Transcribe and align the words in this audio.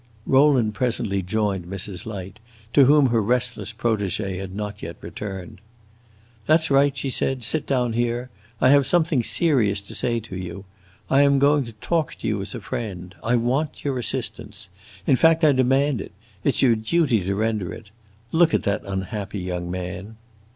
Rowland 0.25 0.73
presently 0.73 1.21
joined 1.21 1.65
Mrs. 1.67 2.07
Light, 2.07 2.39
to 2.73 2.85
whom 2.85 3.09
her 3.09 3.21
restless 3.21 3.71
protege 3.71 4.37
had 4.37 4.55
not 4.55 4.81
yet 4.81 4.95
returned. 4.99 5.61
"That 6.47 6.63
's 6.63 6.71
right," 6.71 6.97
she 6.97 7.11
said; 7.11 7.43
"sit 7.43 7.67
down 7.67 7.93
here; 7.93 8.31
I 8.59 8.69
have 8.69 8.87
something 8.87 9.21
serious 9.21 9.79
to 9.81 9.93
say 9.93 10.19
to 10.21 10.35
you. 10.35 10.65
I 11.07 11.21
am 11.21 11.37
going 11.37 11.65
to 11.65 11.73
talk 11.73 12.15
to 12.15 12.27
you 12.27 12.41
as 12.41 12.55
a 12.55 12.61
friend. 12.61 13.13
I 13.23 13.35
want 13.35 13.83
your 13.83 13.99
assistance. 13.99 14.69
In 15.05 15.17
fact, 15.17 15.43
I 15.43 15.51
demand 15.51 16.01
it; 16.01 16.13
it 16.43 16.55
's 16.55 16.61
your 16.63 16.75
duty 16.75 17.23
to 17.23 17.35
render 17.35 17.71
it. 17.71 17.91
Look 18.31 18.55
at 18.55 18.63
that 18.63 18.81
unhappy 18.83 19.39
young 19.41 19.69
man." 19.69 20.17